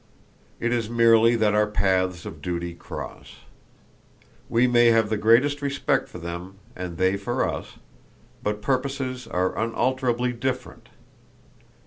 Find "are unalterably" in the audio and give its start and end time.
9.27-10.33